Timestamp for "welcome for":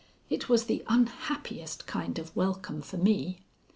2.35-2.97